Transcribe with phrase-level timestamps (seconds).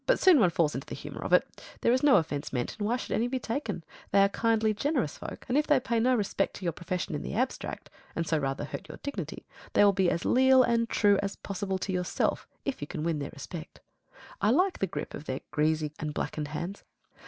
[0.07, 1.47] But soon one falls into the humour of it.
[1.81, 3.83] There is no offence meant; and why should any be taken?
[4.11, 7.21] They are kindly, generous folk; and if they pay no respect to your profession in
[7.21, 11.19] the abstract, and so rather hurt your dignity, they will be as leal and true
[11.21, 13.79] as possible to yourself if you can win their respect.
[14.41, 16.83] I like the grip of their greasy and blackened hands.